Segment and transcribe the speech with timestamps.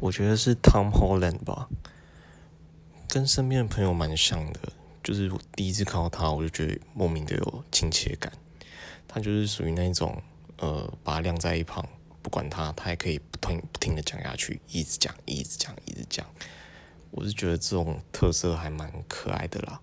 [0.00, 1.68] 我觉得是 Tom Holland 吧，
[3.08, 4.60] 跟身边的朋友蛮像的。
[5.02, 8.32] 就是我第一次看到他，我就觉得莫名的有亲切感。
[9.06, 10.20] 他就是属于那种，
[10.58, 11.88] 呃，把他晾在一旁，
[12.22, 16.26] 不管他，他还可以不停不停的讲下去，一直讲，一直讲，一直讲。
[17.12, 19.80] 我是觉得这种特色还蛮可爱的啦。